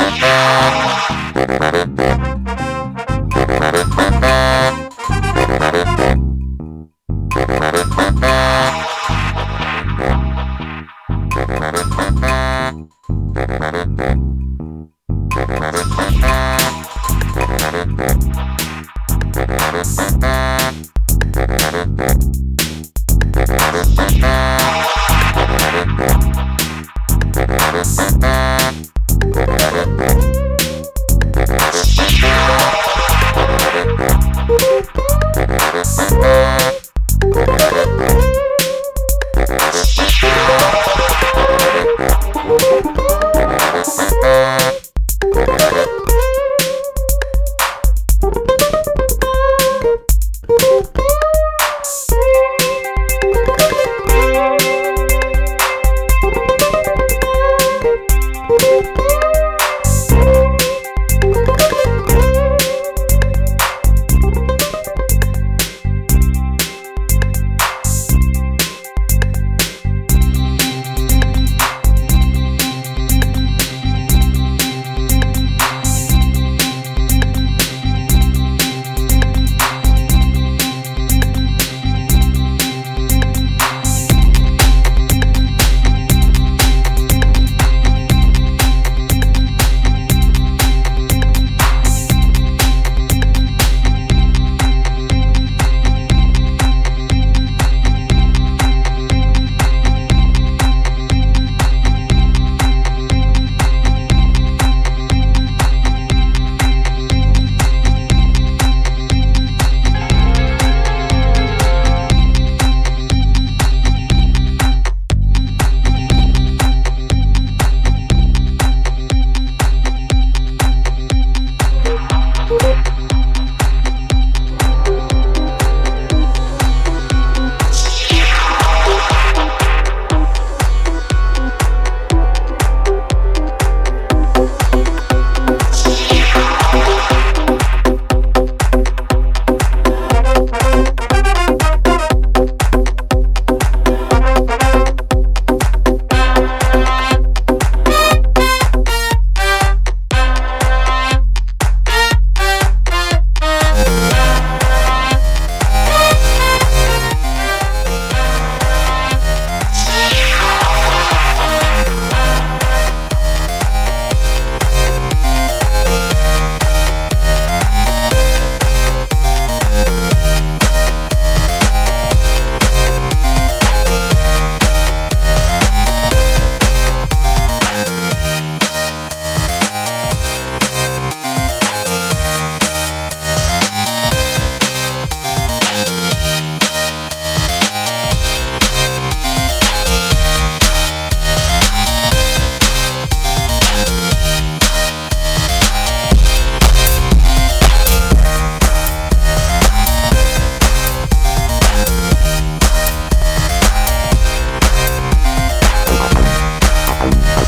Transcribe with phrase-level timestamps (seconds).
[0.00, 0.49] Thank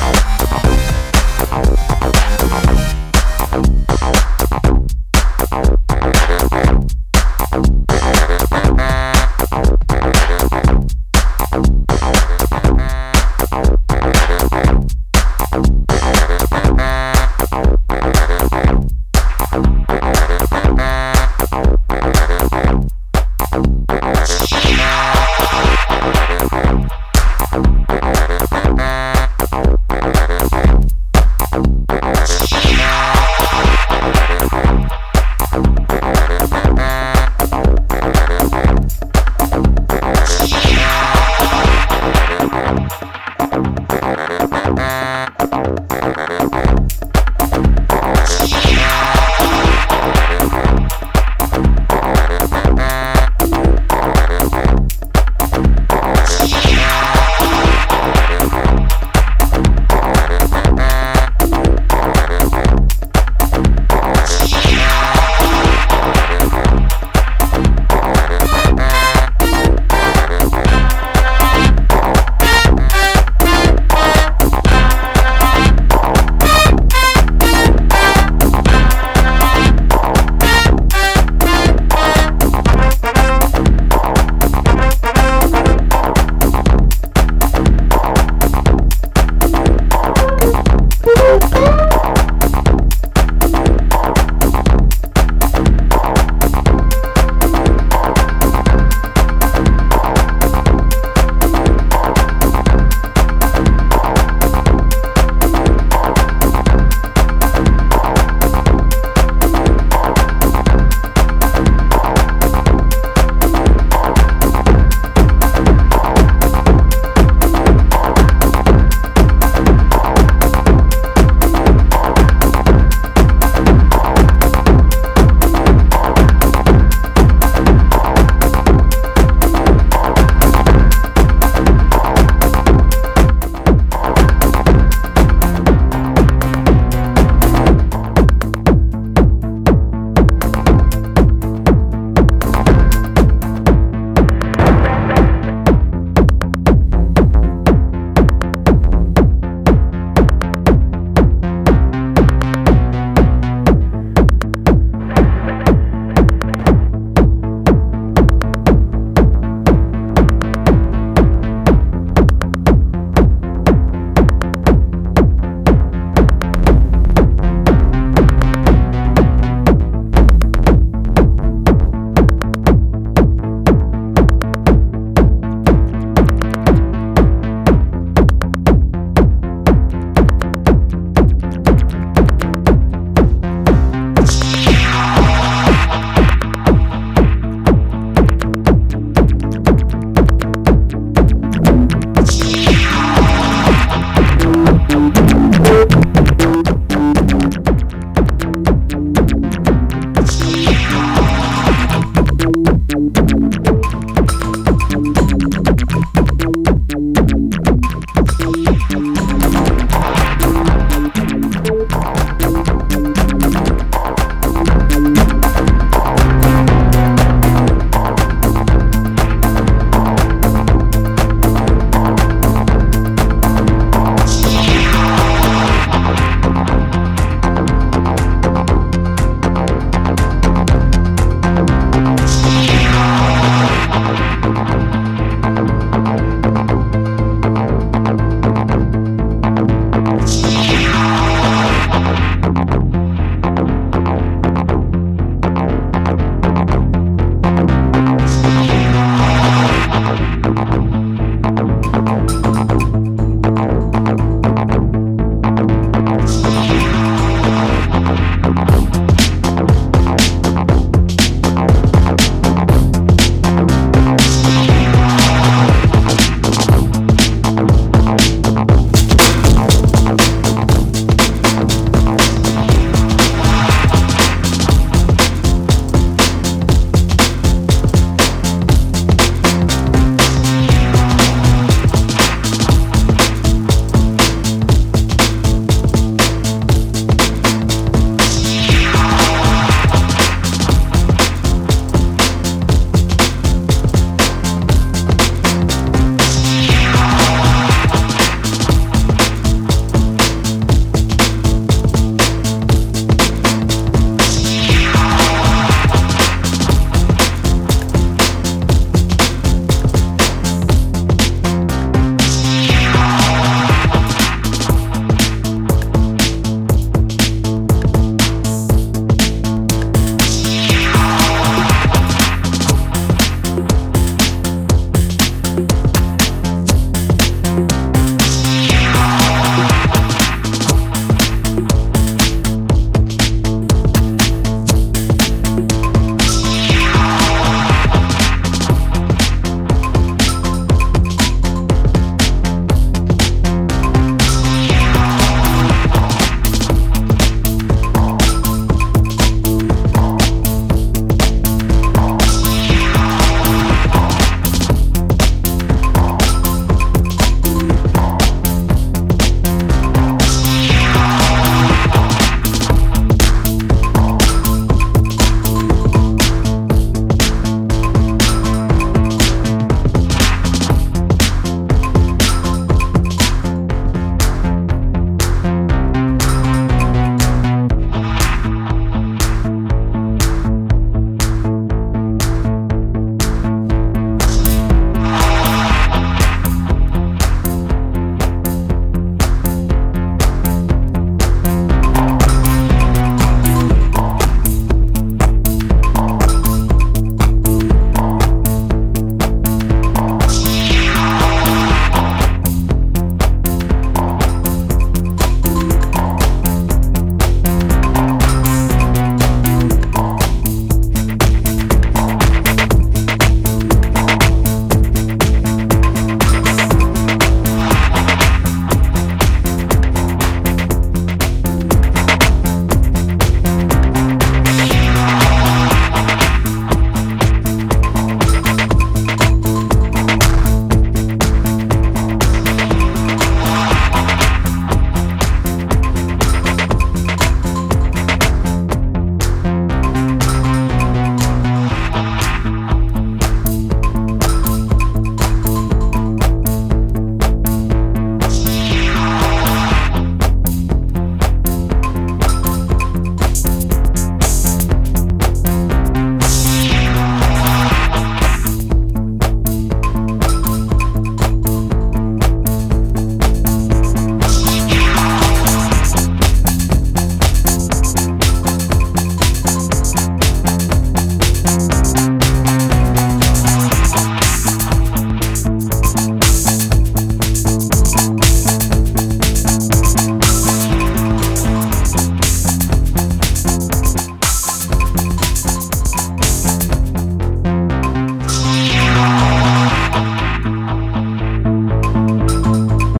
[0.00, 0.31] Bye.